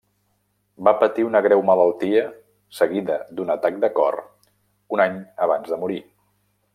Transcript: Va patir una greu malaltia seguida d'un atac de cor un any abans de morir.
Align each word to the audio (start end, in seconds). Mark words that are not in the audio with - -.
Va 0.87 0.93
patir 1.01 1.25
una 1.27 1.41
greu 1.47 1.61
malaltia 1.67 2.23
seguida 2.79 3.19
d'un 3.41 3.55
atac 3.57 3.77
de 3.87 3.91
cor 3.99 4.19
un 4.97 5.05
any 5.09 5.21
abans 5.49 5.75
de 5.75 5.83
morir. 5.85 6.01